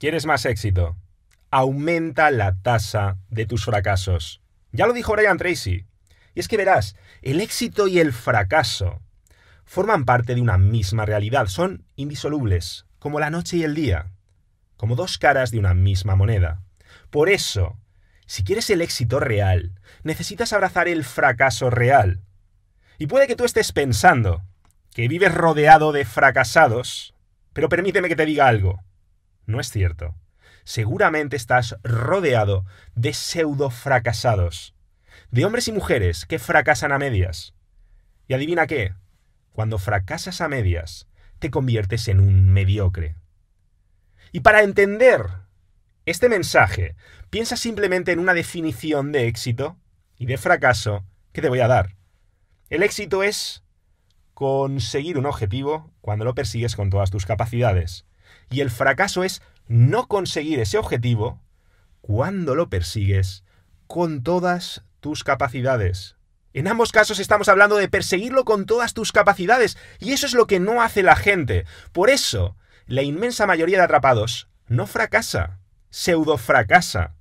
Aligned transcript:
¿Quieres 0.00 0.24
más 0.24 0.46
éxito? 0.46 0.96
Aumenta 1.50 2.30
la 2.30 2.56
tasa 2.62 3.18
de 3.28 3.44
tus 3.44 3.66
fracasos. 3.66 4.40
Ya 4.72 4.86
lo 4.86 4.94
dijo 4.94 5.12
Brian 5.12 5.36
Tracy. 5.36 5.84
Y 6.34 6.40
es 6.40 6.48
que 6.48 6.56
verás, 6.56 6.96
el 7.20 7.38
éxito 7.38 7.86
y 7.86 7.98
el 7.98 8.14
fracaso 8.14 9.02
forman 9.66 10.06
parte 10.06 10.34
de 10.34 10.40
una 10.40 10.56
misma 10.56 11.04
realidad, 11.04 11.48
son 11.48 11.84
indisolubles, 11.96 12.86
como 12.98 13.20
la 13.20 13.28
noche 13.28 13.58
y 13.58 13.62
el 13.62 13.74
día, 13.74 14.10
como 14.78 14.96
dos 14.96 15.18
caras 15.18 15.50
de 15.50 15.58
una 15.58 15.74
misma 15.74 16.16
moneda. 16.16 16.62
Por 17.10 17.28
eso, 17.28 17.76
si 18.24 18.42
quieres 18.42 18.70
el 18.70 18.80
éxito 18.80 19.20
real, 19.20 19.78
necesitas 20.02 20.54
abrazar 20.54 20.88
el 20.88 21.04
fracaso 21.04 21.68
real. 21.68 22.22
Y 22.96 23.06
puede 23.06 23.26
que 23.26 23.36
tú 23.36 23.44
estés 23.44 23.72
pensando 23.72 24.44
que 24.94 25.08
vives 25.08 25.34
rodeado 25.34 25.92
de 25.92 26.06
fracasados, 26.06 27.14
pero 27.52 27.68
permíteme 27.68 28.08
que 28.08 28.16
te 28.16 28.24
diga 28.24 28.48
algo. 28.48 28.82
No 29.50 29.58
es 29.58 29.68
cierto. 29.68 30.14
Seguramente 30.62 31.34
estás 31.34 31.76
rodeado 31.82 32.64
de 32.94 33.12
pseudo 33.12 33.70
fracasados, 33.70 34.76
de 35.32 35.44
hombres 35.44 35.66
y 35.66 35.72
mujeres 35.72 36.24
que 36.24 36.38
fracasan 36.38 36.92
a 36.92 36.98
medias. 36.98 37.52
Y 38.28 38.34
adivina 38.34 38.68
qué, 38.68 38.94
cuando 39.50 39.78
fracasas 39.78 40.40
a 40.40 40.46
medias, 40.46 41.08
te 41.40 41.50
conviertes 41.50 42.06
en 42.06 42.20
un 42.20 42.48
mediocre. 42.48 43.16
Y 44.30 44.40
para 44.40 44.62
entender 44.62 45.26
este 46.06 46.28
mensaje, 46.28 46.94
piensa 47.28 47.56
simplemente 47.56 48.12
en 48.12 48.20
una 48.20 48.34
definición 48.34 49.10
de 49.10 49.26
éxito 49.26 49.76
y 50.16 50.26
de 50.26 50.38
fracaso 50.38 51.04
que 51.32 51.42
te 51.42 51.48
voy 51.48 51.58
a 51.58 51.66
dar. 51.66 51.96
El 52.68 52.84
éxito 52.84 53.24
es 53.24 53.64
conseguir 54.32 55.18
un 55.18 55.26
objetivo 55.26 55.92
cuando 56.00 56.24
lo 56.24 56.36
persigues 56.36 56.76
con 56.76 56.88
todas 56.88 57.10
tus 57.10 57.26
capacidades. 57.26 58.06
Y 58.50 58.60
el 58.60 58.70
fracaso 58.70 59.24
es 59.24 59.42
no 59.68 60.08
conseguir 60.08 60.58
ese 60.58 60.76
objetivo 60.76 61.40
cuando 62.00 62.54
lo 62.54 62.68
persigues 62.68 63.44
con 63.86 64.22
todas 64.22 64.82
tus 65.00 65.24
capacidades. 65.24 66.16
En 66.52 66.66
ambos 66.66 66.90
casos 66.90 67.20
estamos 67.20 67.48
hablando 67.48 67.76
de 67.76 67.88
perseguirlo 67.88 68.44
con 68.44 68.66
todas 68.66 68.92
tus 68.92 69.12
capacidades, 69.12 69.78
y 70.00 70.12
eso 70.12 70.26
es 70.26 70.34
lo 70.34 70.48
que 70.48 70.58
no 70.58 70.82
hace 70.82 71.04
la 71.04 71.14
gente. 71.14 71.64
Por 71.92 72.10
eso, 72.10 72.56
la 72.86 73.02
inmensa 73.02 73.46
mayoría 73.46 73.78
de 73.78 73.84
atrapados 73.84 74.48
no 74.66 74.88
fracasa, 74.88 75.60
pseudo 75.90 76.38
fracasa. 76.38 77.14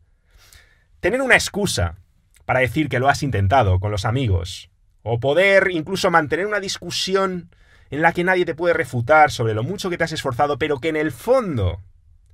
Tener 1.00 1.22
una 1.22 1.36
excusa 1.36 1.98
para 2.46 2.62
decir 2.62 2.90
que 2.90 3.00
lo 3.00 3.08
has 3.08 3.22
intentado 3.22 3.80
con 3.80 3.92
los 3.92 4.06
amigos, 4.06 4.72
o 5.04 5.20
poder 5.20 5.70
incluso 5.70 6.10
mantener 6.10 6.48
una 6.48 6.60
discusión 6.60 7.54
en 7.90 8.02
la 8.02 8.14
que 8.14 8.24
nadie 8.24 8.46
te 8.46 8.56
puede 8.56 8.74
refutar 8.74 9.32
sobre 9.32 9.54
lo 9.54 9.64
mucho 9.64 9.90
que 9.90 9.98
te 9.98 10.04
has 10.04 10.12
esforzado, 10.12 10.58
pero 10.58 10.80
que 10.80 10.90
en 10.90 10.96
el 10.96 11.12
fondo 11.12 11.82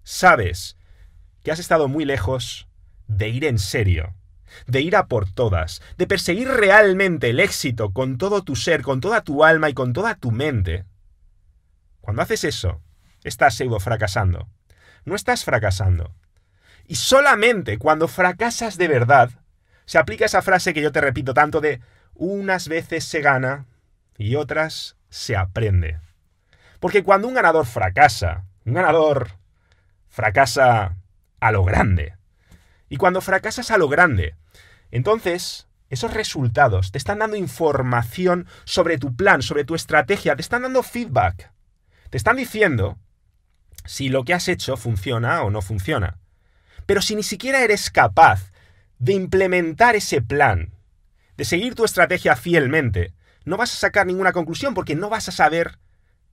sabes 0.04 0.78
que 1.44 1.52
has 1.52 1.60
estado 1.60 1.88
muy 1.88 2.06
lejos 2.06 2.68
de 3.08 3.30
ir 3.30 3.46
en 3.46 3.60
serio, 3.60 4.16
de 4.68 4.82
ir 4.82 4.96
a 4.96 5.08
por 5.08 5.32
todas, 5.32 5.82
de 5.98 6.08
perseguir 6.08 6.48
realmente 6.50 7.30
el 7.30 7.40
éxito 7.40 7.92
con 7.92 8.18
todo 8.18 8.44
tu 8.44 8.56
ser, 8.56 8.82
con 8.82 9.00
toda 9.00 9.22
tu 9.22 9.44
alma 9.44 9.70
y 9.70 9.74
con 9.74 9.94
toda 9.94 10.16
tu 10.16 10.32
mente. 10.32 10.86
Cuando 12.02 12.22
haces 12.22 12.44
eso, 12.44 12.82
estás 13.24 13.56
pseudo 13.56 13.80
fracasando. 13.80 14.48
No 15.06 15.16
estás 15.16 15.44
fracasando. 15.44 16.14
Y 16.88 16.96
solamente 16.96 17.78
cuando 17.78 18.08
fracasas 18.08 18.78
de 18.78 18.88
verdad, 18.88 19.32
se 19.86 19.98
aplica 19.98 20.26
esa 20.26 20.42
frase 20.42 20.74
que 20.74 20.82
yo 20.82 20.92
te 20.92 21.02
repito 21.02 21.34
tanto 21.34 21.62
de 21.62 21.82
unas 22.16 22.68
veces 22.68 23.04
se 23.06 23.22
gana 23.22 23.66
y 24.18 24.36
otras 24.36 24.95
se 25.16 25.38
aprende. 25.38 25.98
Porque 26.82 27.02
cuando 27.02 27.30
un 27.30 27.36
ganador 27.36 27.66
fracasa, 27.66 28.44
un 28.66 28.74
ganador 28.74 29.30
fracasa 30.10 30.98
a 31.40 31.52
lo 31.54 31.64
grande. 31.64 32.18
Y 32.90 32.98
cuando 32.98 33.22
fracasas 33.22 33.72
a 33.72 33.78
lo 33.78 33.88
grande, 33.88 34.36
entonces 34.92 35.68
esos 35.90 36.14
resultados 36.14 36.92
te 36.92 36.98
están 36.98 37.20
dando 37.20 37.38
información 37.38 38.46
sobre 38.66 38.98
tu 38.98 39.16
plan, 39.16 39.42
sobre 39.42 39.64
tu 39.64 39.74
estrategia, 39.74 40.36
te 40.36 40.42
están 40.42 40.64
dando 40.64 40.84
feedback. 40.84 41.50
Te 42.10 42.18
están 42.18 42.36
diciendo 42.36 42.98
si 43.86 44.10
lo 44.10 44.26
que 44.26 44.34
has 44.34 44.50
hecho 44.50 44.76
funciona 44.76 45.44
o 45.44 45.50
no 45.50 45.62
funciona. 45.62 46.18
Pero 46.86 47.02
si 47.02 47.16
ni 47.16 47.24
siquiera 47.24 47.64
eres 47.64 47.90
capaz 47.90 48.52
de 49.00 49.14
implementar 49.14 49.96
ese 49.96 50.22
plan, 50.22 50.74
de 51.38 51.46
seguir 51.46 51.74
tu 51.74 51.86
estrategia 51.86 52.36
fielmente, 52.36 53.14
no 53.46 53.58
vas 53.58 53.74
a 53.74 53.78
sacar 53.78 54.06
ninguna 54.06 54.34
conclusión 54.34 54.74
porque 54.74 54.96
no 54.96 55.10
vas 55.10 55.30
a 55.30 55.32
saber 55.32 55.80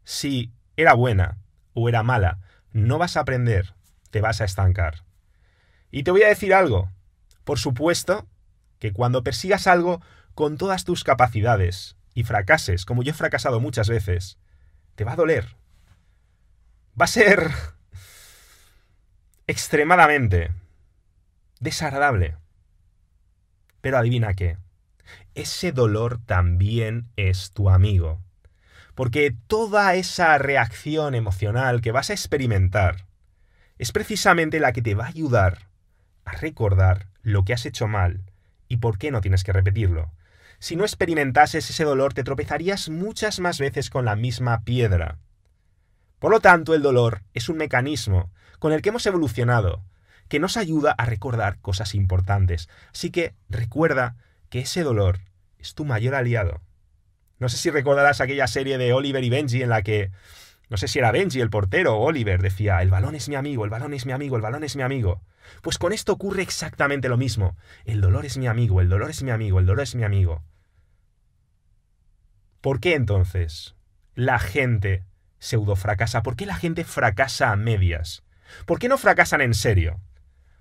si 0.05 0.53
era 0.77 0.95
buena 0.95 1.39
o 1.75 1.89
era 1.89 2.03
mala 2.03 2.41
no 2.73 2.99
vas 2.99 3.17
a 3.17 3.21
aprender, 3.21 3.75
te 4.11 4.21
vas 4.21 4.41
a 4.41 4.45
estancar. 4.45 5.05
Y 5.91 6.03
te 6.03 6.11
voy 6.11 6.22
a 6.22 6.28
decir 6.28 6.55
algo. 6.55 6.91
Por 7.45 7.59
supuesto 7.59 8.27
que 8.78 8.93
cuando 8.93 9.22
persigas 9.22 9.67
algo 9.67 10.01
con 10.34 10.56
todas 10.56 10.84
tus 10.84 11.05
capacidades 11.05 11.97
y 12.15 12.25
fracases, 12.25 12.84
como 12.84 13.03
yo 13.03 13.11
he 13.11 13.15
fracasado 13.15 13.61
muchas 13.61 13.89
veces, 13.89 14.39
te 14.95 15.05
va 15.05 15.12
a 15.12 15.17
doler. 15.17 15.56
Va 16.99 17.05
a 17.05 17.09
ser 17.09 17.51
extremadamente 19.47 20.53
desagradable. 21.61 22.37
Pero 23.81 23.99
adivina 23.99 24.34
qué. 24.34 24.56
Ese 25.35 25.73
dolor 25.73 26.21
también 26.25 27.09
es 27.17 27.53
tu 27.53 27.71
amigo. 27.71 28.21
Porque 28.95 29.35
toda 29.47 29.95
esa 29.95 30.37
reacción 30.39 31.15
emocional 31.15 31.81
que 31.81 31.93
vas 31.93 32.11
a 32.11 32.13
experimentar 32.13 33.07
es 33.79 33.93
precisamente 33.93 34.61
la 34.61 34.73
que 34.73 34.83
te 34.83 34.95
va 34.95 35.07
a 35.07 35.09
ayudar 35.09 35.69
a 36.25 36.33
recordar 36.33 37.09
lo 37.23 37.45
que 37.45 37.53
has 37.53 37.67
hecho 37.67 37.89
mal 37.89 38.23
y 38.69 38.79
por 38.79 38.99
qué 38.99 39.11
no 39.11 39.21
tienes 39.21 39.45
que 39.45 39.53
repetirlo. 39.53 40.13
Si 40.59 40.77
no 40.77 40.85
experimentases 40.85 41.69
ese 41.69 41.84
dolor, 41.84 42.15
te 42.15 42.23
tropezarías 42.23 42.89
muchas 42.89 43.41
más 43.41 43.59
veces 43.59 43.91
con 43.91 44.05
la 44.05 44.15
misma 44.15 44.63
piedra. 44.63 45.19
Por 46.19 46.31
lo 46.31 46.41
tanto, 46.41 46.75
el 46.75 46.83
dolor 46.83 47.23
es 47.34 47.49
un 47.49 47.57
mecanismo 47.57 48.31
con 48.61 48.73
el 48.73 48.81
que 48.81 48.91
hemos 48.91 49.05
evolucionado, 49.07 49.84
que 50.29 50.39
nos 50.39 50.57
ayuda 50.57 50.93
a 50.93 51.05
recordar 51.05 51.59
cosas 51.59 51.97
importantes. 51.97 52.69
Así 52.95 53.11
que 53.11 53.34
recuerda 53.49 54.15
que 54.53 54.61
ese 54.61 54.83
dolor 54.83 55.21
es 55.57 55.75
tu 55.75 55.87
mayor 55.87 56.15
aliado. 56.15 56.61
No 57.39 57.49
sé 57.49 57.57
si 57.57 57.71
recordarás 57.71 58.21
aquella 58.21 58.47
serie 58.47 58.77
de 58.77 58.93
Oliver 58.93 59.25
y 59.25 59.31
Benji 59.31 59.63
en 59.63 59.71
la 59.71 59.81
que, 59.81 60.11
no 60.69 60.77
sé 60.77 60.89
si 60.89 60.99
era 60.99 61.11
Benji 61.11 61.41
el 61.41 61.49
portero 61.49 61.97
o 61.97 62.05
Oliver, 62.05 62.43
decía, 62.43 62.83
el 62.83 62.91
balón 62.91 63.15
es 63.15 63.31
mi 63.31 63.35
amigo, 63.35 63.65
el 63.65 63.71
balón 63.71 63.95
es 63.95 64.05
mi 64.05 64.13
amigo, 64.13 64.37
el 64.37 64.43
balón 64.43 64.63
es 64.63 64.77
mi 64.77 64.83
amigo. 64.83 65.23
Pues 65.63 65.79
con 65.79 65.95
esto 65.95 66.13
ocurre 66.13 66.43
exactamente 66.43 67.09
lo 67.09 67.17
mismo. 67.17 67.57
El 67.87 68.03
dolor 68.03 68.27
es 68.27 68.37
mi 68.37 68.47
amigo, 68.47 68.83
el 68.83 68.91
dolor 68.91 69.09
es 69.09 69.23
mi 69.23 69.31
amigo, 69.31 69.59
el 69.59 69.65
dolor 69.65 69.85
es 69.85 69.95
mi 69.95 70.05
amigo. 70.05 70.43
¿Por 72.61 72.79
qué 72.79 72.95
entonces 72.95 73.75
la 74.15 74.39
gente 74.39 75.07
pseudo 75.39 75.77
fracasa? 75.77 76.23
¿Por 76.23 76.37
qué 76.37 76.45
la 76.45 76.57
gente 76.57 76.84
fracasa 76.84 77.53
a 77.53 77.57
medias? 77.57 78.23
¿Por 78.67 78.79
qué 78.79 78.91
no 78.91 78.99
fracasan 78.99 79.41
en 79.41 79.55
serio? 79.55 79.99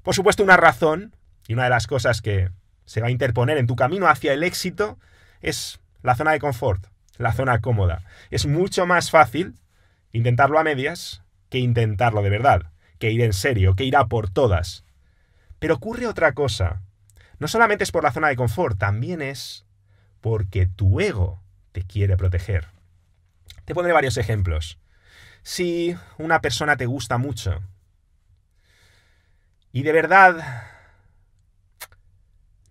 Por 0.01 0.15
supuesto, 0.15 0.43
una 0.43 0.55
razón, 0.55 1.13
y 1.45 1.55
una 1.55 1.65
de 1.65 1.71
las 1.71 1.87
cosas 1.87 2.21
que 2.21 2.51
se 2.91 2.99
va 2.99 3.07
a 3.07 3.11
interponer 3.11 3.57
en 3.57 3.67
tu 3.67 3.77
camino 3.77 4.09
hacia 4.09 4.33
el 4.33 4.43
éxito, 4.43 4.99
es 5.39 5.79
la 6.03 6.13
zona 6.13 6.33
de 6.33 6.39
confort, 6.39 6.87
la 7.17 7.31
zona 7.31 7.61
cómoda. 7.61 8.03
Es 8.31 8.45
mucho 8.45 8.85
más 8.85 9.11
fácil 9.11 9.55
intentarlo 10.11 10.59
a 10.59 10.65
medias 10.65 11.23
que 11.47 11.59
intentarlo 11.59 12.21
de 12.21 12.29
verdad, 12.29 12.73
que 12.99 13.09
ir 13.09 13.21
en 13.21 13.31
serio, 13.31 13.77
que 13.77 13.85
ir 13.85 13.95
a 13.95 14.07
por 14.07 14.29
todas. 14.29 14.83
Pero 15.57 15.75
ocurre 15.75 16.05
otra 16.05 16.33
cosa. 16.33 16.81
No 17.39 17.47
solamente 17.47 17.85
es 17.85 17.93
por 17.93 18.03
la 18.03 18.11
zona 18.11 18.27
de 18.27 18.35
confort, 18.35 18.77
también 18.77 19.21
es 19.21 19.65
porque 20.19 20.65
tu 20.65 20.99
ego 20.99 21.41
te 21.71 21.83
quiere 21.83 22.17
proteger. 22.17 22.67
Te 23.63 23.73
pondré 23.73 23.93
varios 23.93 24.17
ejemplos. 24.17 24.79
Si 25.43 25.95
una 26.17 26.41
persona 26.41 26.75
te 26.75 26.87
gusta 26.87 27.17
mucho 27.17 27.61
y 29.71 29.83
de 29.83 29.93
verdad 29.93 30.70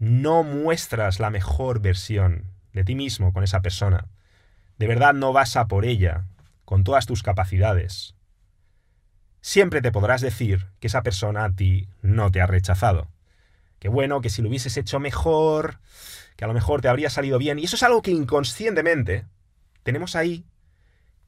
no 0.01 0.43
muestras 0.43 1.21
la 1.21 1.29
mejor 1.31 1.81
versión 1.81 2.47
de 2.73 2.85
ti 2.85 2.95
mismo 2.95 3.33
con 3.33 3.45
esa 3.45 3.61
persona. 3.61 4.09
De 4.79 4.87
verdad 4.87 5.13
no 5.13 5.33
vas 5.33 5.57
a 5.57 5.69
por 5.69 5.85
ella, 5.85 6.25
con 6.65 6.85
todas 6.85 7.05
tus 7.05 7.23
capacidades. 7.23 8.15
Siempre 9.43 9.83
te 9.83 9.93
podrás 9.93 10.23
decir 10.23 10.67
que 10.81 10.87
esa 10.87 11.03
persona 11.03 11.45
a 11.45 11.53
ti 11.55 11.87
no 12.01 12.31
te 12.31 12.41
ha 12.41 12.47
rechazado. 12.47 13.09
Que 13.79 13.89
bueno, 13.89 14.23
que 14.23 14.31
si 14.31 14.41
lo 14.41 14.49
hubieses 14.49 14.77
hecho 14.79 15.01
mejor, 15.01 15.81
que 16.37 16.45
a 16.45 16.49
lo 16.49 16.55
mejor 16.55 16.81
te 16.81 16.89
habría 16.89 17.11
salido 17.11 17.39
bien. 17.39 17.59
Y 17.59 17.65
eso 17.65 17.77
es 17.77 17.83
algo 17.83 18.01
que 18.01 18.11
inconscientemente 18.11 19.27
tenemos 19.83 20.17
ahí 20.17 20.47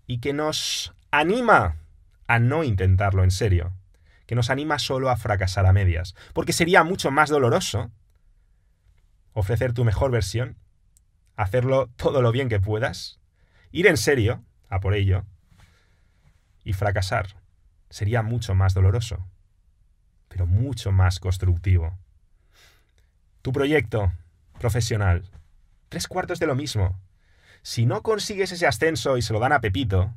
y 0.06 0.18
que 0.20 0.32
nos 0.32 0.94
anima 1.10 1.76
a 2.26 2.38
no 2.38 2.64
intentarlo 2.64 3.22
en 3.22 3.30
serio. 3.30 3.74
Que 4.24 4.34
nos 4.34 4.48
anima 4.48 4.78
solo 4.78 5.10
a 5.10 5.16
fracasar 5.18 5.66
a 5.66 5.74
medias. 5.74 6.14
Porque 6.32 6.54
sería 6.54 6.84
mucho 6.84 7.10
más 7.10 7.28
doloroso 7.28 7.90
ofrecer 9.32 9.72
tu 9.72 9.84
mejor 9.84 10.10
versión 10.10 10.56
hacerlo 11.36 11.88
todo 11.96 12.22
lo 12.22 12.32
bien 12.32 12.48
que 12.48 12.60
puedas, 12.60 13.18
ir 13.70 13.86
en 13.86 13.96
serio 13.96 14.44
a 14.68 14.80
por 14.80 14.94
ello 14.94 15.24
y 16.64 16.72
fracasar 16.72 17.36
sería 17.90 18.22
mucho 18.22 18.54
más 18.54 18.74
doloroso. 18.74 19.26
pero 20.28 20.46
mucho 20.46 20.92
más 20.92 21.20
constructivo. 21.20 21.98
Tu 23.42 23.52
proyecto 23.52 24.14
profesional, 24.58 25.30
tres 25.90 26.08
cuartos 26.08 26.38
de 26.38 26.46
lo 26.46 26.54
mismo. 26.54 26.98
Si 27.60 27.84
no 27.84 28.02
consigues 28.02 28.50
ese 28.50 28.66
ascenso 28.66 29.18
y 29.18 29.22
se 29.22 29.34
lo 29.34 29.40
dan 29.40 29.52
a 29.52 29.60
Pepito, 29.60 30.14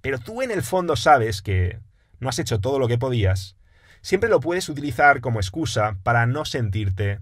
pero 0.00 0.18
tú 0.18 0.40
en 0.40 0.50
el 0.50 0.62
fondo 0.62 0.96
sabes 0.96 1.42
que 1.42 1.80
no 2.18 2.30
has 2.30 2.38
hecho 2.38 2.60
todo 2.60 2.78
lo 2.78 2.88
que 2.88 2.96
podías, 2.96 3.56
siempre 4.00 4.30
lo 4.30 4.40
puedes 4.40 4.70
utilizar 4.70 5.20
como 5.20 5.38
excusa 5.38 5.98
para 6.02 6.24
no 6.24 6.46
sentirte 6.46 7.20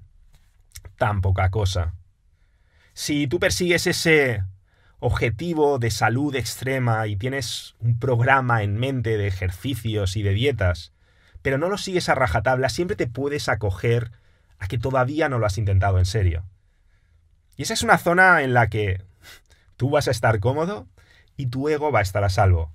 tan 0.96 1.20
poca 1.20 1.50
cosa. 1.50 1.94
Si 2.92 3.26
tú 3.26 3.38
persigues 3.38 3.86
ese 3.86 4.44
objetivo 4.98 5.78
de 5.78 5.90
salud 5.90 6.34
extrema 6.34 7.06
y 7.06 7.16
tienes 7.16 7.74
un 7.80 7.98
programa 7.98 8.62
en 8.62 8.76
mente 8.76 9.16
de 9.16 9.26
ejercicios 9.26 10.16
y 10.16 10.22
de 10.22 10.34
dietas, 10.34 10.92
pero 11.42 11.56
no 11.56 11.68
lo 11.68 11.78
sigues 11.78 12.08
a 12.08 12.14
rajatabla, 12.14 12.68
siempre 12.68 12.96
te 12.96 13.06
puedes 13.06 13.48
acoger 13.48 14.12
a 14.58 14.68
que 14.68 14.78
todavía 14.78 15.28
no 15.28 15.38
lo 15.38 15.46
has 15.46 15.56
intentado 15.56 15.98
en 15.98 16.04
serio. 16.04 16.44
Y 17.56 17.62
esa 17.62 17.74
es 17.74 17.82
una 17.82 17.98
zona 17.98 18.42
en 18.42 18.52
la 18.52 18.68
que 18.68 19.02
tú 19.76 19.90
vas 19.90 20.08
a 20.08 20.10
estar 20.10 20.38
cómodo 20.40 20.86
y 21.36 21.46
tu 21.46 21.68
ego 21.68 21.90
va 21.90 22.00
a 22.00 22.02
estar 22.02 22.22
a 22.24 22.28
salvo. 22.28 22.70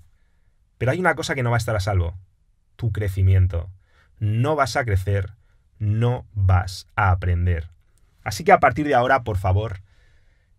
Pero 0.79 0.91
hay 0.91 0.99
una 0.99 1.15
cosa 1.15 1.35
que 1.35 1.43
no 1.43 1.51
va 1.51 1.57
a 1.57 1.59
estar 1.59 1.75
a 1.75 1.79
salvo, 1.79 2.15
tu 2.75 2.91
crecimiento. 2.91 3.69
No 4.17 4.55
vas 4.55 4.75
a 4.75 4.85
crecer, 4.85 5.33
no 5.77 6.25
vas 6.33 6.87
a 6.95 7.11
aprender. 7.11 7.74
Así 8.25 8.43
que 8.43 8.51
a 8.51 8.59
partir 8.59 8.87
de 8.87 8.95
ahora, 8.95 9.23
por 9.23 9.37
favor, 9.37 9.81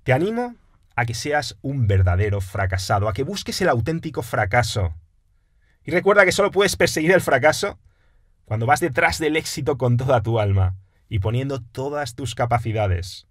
te 0.04 0.12
animo 0.12 0.54
a 0.94 1.04
que 1.04 1.14
seas 1.14 1.58
un 1.62 1.88
verdadero 1.88 2.40
fracasado, 2.40 3.08
a 3.08 3.12
que 3.12 3.24
busques 3.24 3.60
el 3.60 3.68
auténtico 3.68 4.22
fracaso. 4.22 4.94
Y 5.84 5.90
recuerda 5.90 6.24
que 6.24 6.32
solo 6.32 6.52
puedes 6.52 6.76
perseguir 6.76 7.10
el 7.10 7.20
fracaso 7.20 7.78
cuando 8.44 8.66
vas 8.66 8.80
detrás 8.80 9.18
del 9.18 9.36
éxito 9.36 9.76
con 9.76 9.96
toda 9.96 10.22
tu 10.22 10.38
alma 10.38 10.76
y 11.08 11.18
poniendo 11.18 11.60
todas 11.60 12.14
tus 12.14 12.36
capacidades. 12.36 13.26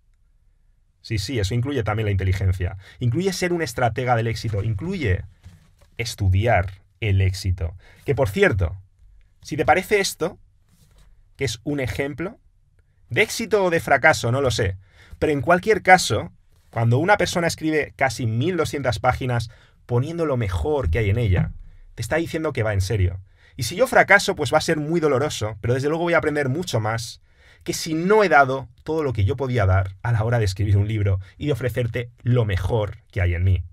Sí, 1.02 1.18
sí, 1.18 1.40
eso 1.40 1.54
incluye 1.54 1.84
también 1.84 2.06
la 2.06 2.12
inteligencia. 2.12 2.78
Incluye 3.00 3.32
ser 3.32 3.54
un 3.54 3.62
estratega 3.62 4.18
del 4.18 4.28
éxito. 4.28 4.64
Incluye 4.64 5.24
estudiar 5.98 6.82
el 7.00 7.22
éxito. 7.22 7.74
Que 8.04 8.16
por 8.16 8.28
cierto, 8.28 8.76
si 9.42 9.56
te 9.56 9.66
parece 9.66 10.02
esto, 10.02 10.38
que 11.38 11.46
es 11.46 11.62
un 11.64 11.80
ejemplo, 11.80 12.38
de 13.10 13.22
éxito 13.22 13.64
o 13.64 13.70
de 13.70 13.80
fracaso, 13.80 14.32
no 14.32 14.42
lo 14.42 14.52
sé, 14.52 14.78
pero 15.20 15.32
en 15.32 15.42
cualquier 15.42 15.82
caso, 15.82 16.32
cuando 16.70 16.98
una 16.98 17.18
persona 17.18 17.48
escribe 17.48 17.94
casi 17.96 18.26
1200 18.26 19.00
páginas 19.00 19.50
poniendo 19.86 20.26
lo 20.26 20.38
mejor 20.38 20.90
que 20.90 21.00
hay 21.00 21.10
en 21.10 21.18
ella, 21.18 21.52
te 21.96 22.02
está 22.02 22.18
diciendo 22.18 22.54
que 22.54 22.64
va 22.64 22.74
en 22.74 22.82
serio. 22.82 23.22
Y 23.56 23.64
si 23.64 23.76
yo 23.76 23.88
fracaso, 23.88 24.36
pues 24.36 24.54
va 24.54 24.58
a 24.58 24.62
ser 24.62 24.78
muy 24.78 25.00
doloroso, 25.00 25.58
pero 25.62 25.74
desde 25.74 25.88
luego 25.88 26.04
voy 26.04 26.14
a 26.14 26.18
aprender 26.18 26.50
mucho 26.50 26.80
más 26.80 27.22
que 27.64 27.74
si 27.74 27.94
no 27.94 28.24
he 28.24 28.30
dado 28.30 28.68
todo 28.84 29.04
lo 29.04 29.14
que 29.14 29.26
yo 29.26 29.36
podía 29.36 29.66
dar 29.66 29.96
a 30.04 30.12
la 30.12 30.24
hora 30.24 30.38
de 30.40 30.46
escribir 30.46 30.78
un 30.78 30.88
libro 30.88 31.20
y 31.38 31.48
de 31.48 31.54
ofrecerte 31.54 32.12
lo 32.22 32.46
mejor 32.46 32.98
que 33.12 33.22
hay 33.22 33.34
en 33.34 33.44
mí. 33.44 33.64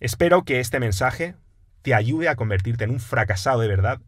Espero 0.00 0.44
que 0.44 0.60
este 0.60 0.80
mensaje 0.80 1.36
te 1.82 1.94
ayude 1.94 2.28
a 2.28 2.34
convertirte 2.34 2.84
en 2.84 2.90
un 2.90 3.00
fracasado 3.00 3.60
de 3.60 3.68
verdad 3.68 4.00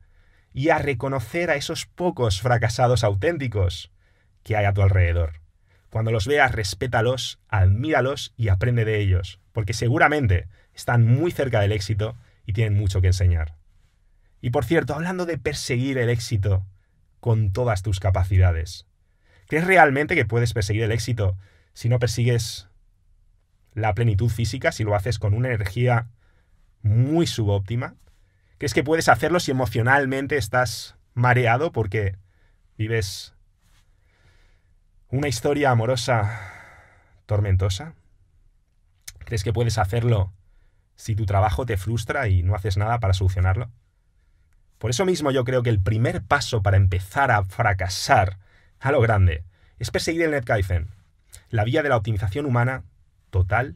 y 0.53 0.69
a 0.71 0.79
reconocer 0.79 1.51
a 1.51 1.57
esos 1.57 1.87
pocos 1.87 2.41
fracasados 2.41 3.05
auténticos 3.05 3.91
que 4.43 4.57
hay 4.57 4.65
a 4.65 4.73
tu 4.73 4.83
alrededor. 4.83 5.41
Cuando 5.91 6.11
los 6.11 6.27
veas, 6.27 6.53
respétalos, 6.53 7.39
admíralos 7.49 8.33
y 8.37 8.49
aprende 8.49 8.85
de 8.85 9.01
ellos, 9.01 9.41
porque 9.53 9.75
seguramente 9.75 10.49
están 10.75 11.05
muy 11.05 11.31
cerca 11.31 11.61
del 11.61 11.73
éxito 11.73 12.17
y 12.47 12.53
tienen 12.53 12.75
mucho 12.75 13.01
que 13.01 13.09
enseñar. 13.09 13.57
Y 14.41 14.51
por 14.51 14.65
cierto, 14.65 14.95
hablando 14.95 15.27
de 15.27 15.39
perseguir 15.39 15.99
el 15.99 16.09
éxito 16.09 16.67
con 17.21 17.53
todas 17.53 17.83
tus 17.83 18.01
capacidades, 18.01 18.87
¿crees 19.47 19.67
realmente 19.67 20.15
que 20.15 20.25
puedes 20.25 20.53
perseguir 20.55 20.83
el 20.83 20.93
éxito 20.93 21.37
si 21.75 21.89
no 21.89 21.99
persigues 21.99 22.69
la 23.75 23.95
plenitud 23.95 24.29
física, 24.29 24.73
si 24.73 24.85
lo 24.85 24.95
haces 24.95 25.19
con 25.19 25.35
una 25.35 25.49
energía 25.49 26.09
muy 26.83 27.27
subóptima? 27.27 27.95
¿Crees 28.63 28.75
que 28.75 28.85
puedes 28.85 29.09
hacerlo 29.09 29.41
si 29.41 29.51
emocionalmente 29.51 30.37
estás 30.37 30.95
mareado 31.15 31.73
porque 31.73 32.15
vives 32.79 33.35
una 35.09 35.27
historia 35.27 35.73
amorosa 35.73 36.53
tormentosa? 37.27 37.97
¿Crees 39.19 39.43
que 39.43 39.53
puedes 39.53 39.79
hacerlo 39.79 40.33
si 40.95 41.17
tu 41.17 41.27
trabajo 41.27 41.67
te 41.67 41.77
frustra 41.77 42.29
y 42.29 42.45
no 42.45 42.55
haces 42.55 42.77
nada 42.77 43.01
para 43.01 43.15
solucionarlo? 43.15 43.69
Por 44.79 44.91
eso 44.91 45.05
mismo 45.05 45.33
yo 45.33 45.43
creo 45.43 45.65
que 45.65 45.71
el 45.71 45.81
primer 45.81 46.23
paso 46.23 46.63
para 46.63 46.77
empezar 46.77 47.33
a 47.33 47.43
fracasar 47.43 48.39
a 48.79 48.93
lo 48.93 49.01
grande 49.01 49.43
es 49.81 49.91
perseguir 49.91 50.23
el 50.23 50.31
NetKaizen, 50.31 50.87
la 51.51 51.65
vía 51.65 51.83
de 51.83 51.89
la 51.89 51.97
optimización 51.97 52.47
humana 52.47 52.85
total, 53.31 53.75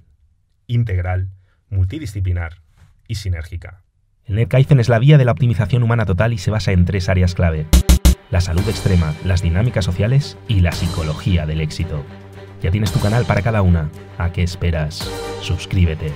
integral, 0.69 1.32
multidisciplinar 1.71 2.62
y 3.09 3.17
sinérgica. 3.17 3.82
El 4.28 4.34
NetKaizen 4.34 4.81
es 4.81 4.88
la 4.88 4.99
vía 4.99 5.19
de 5.19 5.25
la 5.25 5.31
optimización 5.31 5.84
humana 5.84 6.05
total 6.05 6.32
y 6.32 6.38
se 6.38 6.50
basa 6.50 6.73
en 6.73 6.84
tres 6.84 7.08
áreas 7.08 7.37
clave. 7.37 7.67
La 8.28 8.40
salud 8.40 8.69
extrema, 8.69 9.14
las 9.25 9.40
dinámicas 9.40 9.84
sociales 9.84 10.37
y 10.49 10.61
la 10.61 10.73
psicología 10.73 11.46
del 11.46 11.61
éxito. 11.61 12.02
Ya 12.61 12.73
tienes 12.73 12.90
tu 12.90 12.99
canal 12.99 13.25
para 13.25 13.43
cada 13.43 13.62
una. 13.62 13.88
¿A 14.19 14.32
qué 14.32 14.43
esperas? 14.43 15.08
Suscríbete. 15.43 16.11